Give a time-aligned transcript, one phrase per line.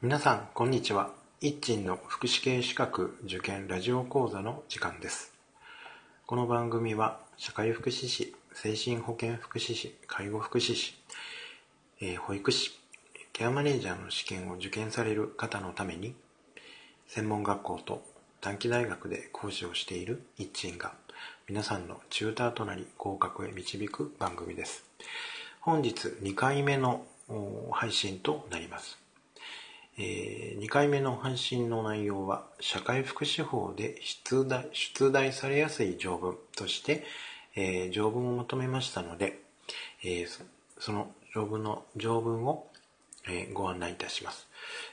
[0.00, 1.10] 皆さん、こんにちは。
[1.40, 5.34] 一鎮の福祉系資格受験ラジオ講座の時間です。
[6.24, 10.94] この番組は、社会福祉士、精神保健福祉士、介護福祉士、
[12.00, 12.78] えー、保育士、
[13.32, 16.14] ケアマネージャーの試験を受験される方のために、
[17.08, 18.04] 専門学校と
[18.40, 20.92] 短期大学で講師をしている一鎮が、
[21.48, 24.84] 皆さんのチューターとなり合格へ導く番組です。
[25.58, 27.04] 本日2回目の
[27.72, 29.07] 配信となります。
[30.00, 37.04] えー、2回目の配信の内容は社会福祉法で出題出題されやすい条文として、
[37.56, 39.40] えー、条文をまとめましたので、
[40.04, 40.28] えー、
[40.78, 42.66] その条文の条文を、
[43.28, 44.46] えご案内いたします、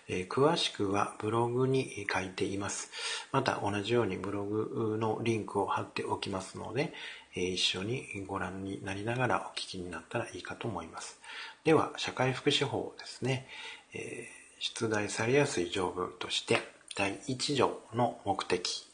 [0.10, 2.92] え詳しくはブログに書いています。
[3.32, 6.92] また同じようにブログのリンクを貼っておきますので、
[7.36, 11.18] え一緒にご覧になりながらお聞きになったらいいかと思います。
[11.64, 13.48] では、社会福祉法ですね。
[13.94, 16.60] えー出題されやすい条文として
[16.96, 18.86] 第1条の目的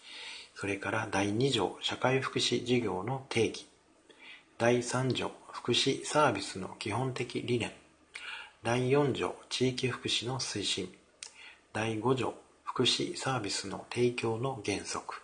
[0.55, 3.67] それから第2条社会福祉事業の定義
[4.57, 7.71] 第3条福祉サービスの基本的理念
[8.63, 10.91] 第4条地域福祉の推進
[11.73, 15.15] 第5条福祉サービスの提供の原則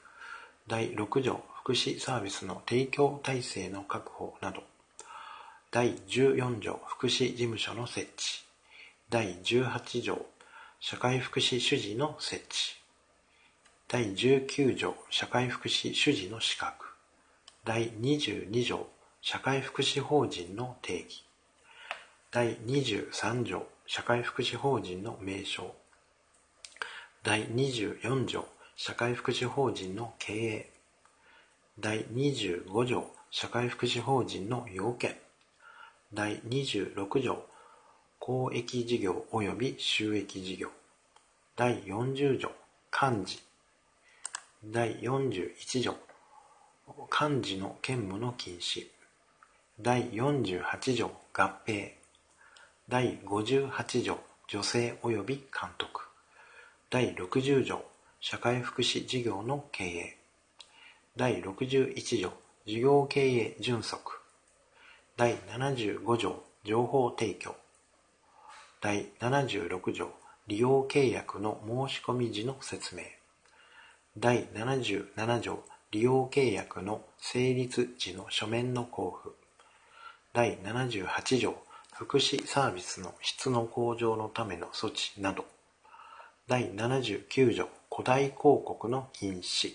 [0.68, 4.64] 第6条福祉サービスの提供体制の確保など
[5.72, 8.47] 第14条福祉事務所の設置
[9.10, 10.26] 第18条
[10.82, 12.76] 社会福祉主事の設置。
[13.88, 16.88] 第19条社会福祉主事の資格。
[17.64, 18.86] 第22条
[19.22, 21.24] 社会福祉法人の定義。
[22.32, 25.74] 第23条社会福祉法人の名称。
[27.24, 30.70] 第24条社会福祉法人の経営。
[31.80, 35.18] 第25条社会福祉法人の要件。
[36.14, 37.46] 第26条
[38.20, 40.70] 公益事業及び収益事業。
[41.56, 42.52] 第40条。
[42.92, 43.40] 漢字。
[44.64, 45.96] 第41条。
[47.10, 48.88] 漢字の兼務の禁止。
[49.80, 51.12] 第48条。
[51.32, 51.92] 合併。
[52.90, 54.20] 第58条。
[54.48, 56.02] 女性及び監督。
[56.90, 57.84] 第60条。
[58.20, 60.18] 社会福祉事業の経営。
[61.16, 62.34] 第61条。
[62.66, 64.20] 事業経営準則。
[65.16, 66.44] 第75条。
[66.64, 67.56] 情報提供。
[68.80, 70.12] 第76条
[70.46, 73.02] 利用契約の申し込み時の説明。
[74.16, 79.36] 第77条利用契約の成立時の書面の交付。
[80.32, 81.56] 第78条
[81.96, 85.46] 福祉サービスの質の向上のための措置など。
[86.48, 89.74] 第79条古代広告の禁止。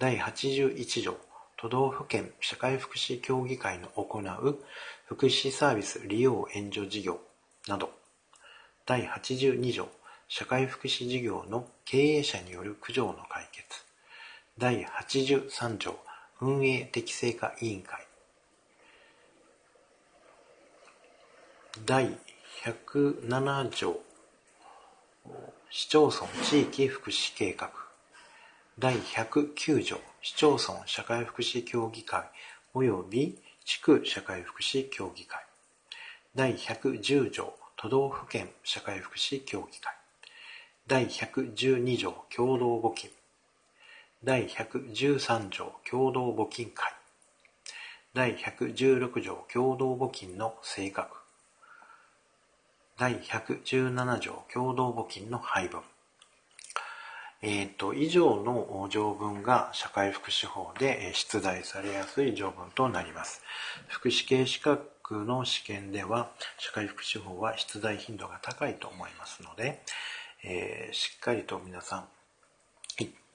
[0.00, 1.16] 第81条
[1.56, 4.58] 都道府県社会福祉協議会の行う
[5.06, 7.20] 福祉サービス利用援助事業。
[7.68, 7.90] など。
[8.86, 9.88] 第82条
[10.28, 13.84] 社会福祉事業の経営者による苦情の解決。
[14.58, 15.98] 第83条
[16.40, 18.06] 運営適正化委員会。
[21.84, 22.16] 第
[22.64, 24.00] 107条
[25.70, 27.70] 市町村地域福祉計画。
[28.78, 32.22] 第109条市町村社会福祉協議会
[32.74, 35.53] 及び地区社会福祉協議会。
[36.36, 39.94] 第110条都道府県社会福祉協議会。
[40.88, 43.08] 第112条共同募金。
[44.24, 46.92] 第113条共同募金会。
[48.14, 51.06] 第116条共同募金の性格。
[52.98, 55.82] 第117条共同募金の配分。
[57.42, 63.40] えっ、ー、と、以上の条文が社会福祉法で出題されやすい条文となります。
[63.86, 69.82] 福祉系資格の試験では社会福祉法は出題頻度が高いと思いますので、
[70.42, 72.08] えー、しっかりと皆さん、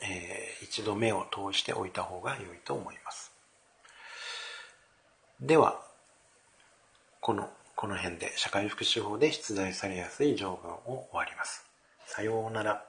[0.02, 3.32] えー、一度目を通しておいた方が良いと思います。
[5.40, 5.80] では、
[7.22, 11.66] この、この辺で社会福祉法で出題されやすい条文を終わります。
[12.08, 12.89] さようなら。